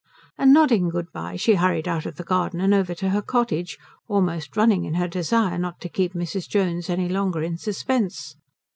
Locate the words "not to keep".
5.59-6.15